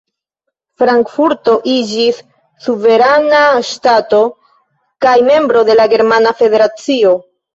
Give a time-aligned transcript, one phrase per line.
[0.83, 2.21] Frankfurto iĝis
[2.67, 3.41] suverena
[3.73, 4.23] ŝtato
[5.07, 7.13] kaj membro de la Germana Federacio.